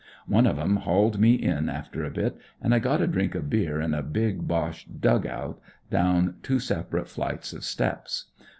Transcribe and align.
One 0.25 0.47
of 0.47 0.57
'em 0.57 0.77
hauled 0.77 1.19
me 1.19 1.35
in 1.35 1.69
after 1.69 2.03
a 2.03 2.09
bit, 2.09 2.35
and 2.59 2.73
I 2.73 2.79
got 2.79 3.03
a 3.03 3.07
drink 3.07 3.35
of 3.35 3.51
beer 3.51 3.79
in 3.79 3.93
a 3.93 4.01
big 4.01 4.47
Boche 4.47 4.87
dug 4.99 5.27
out, 5.27 5.61
down 5.91 6.37
two 6.41 6.57
separate 6.57 7.07
flights 7.07 7.53
of 7.53 7.63
steps. 7.63 8.31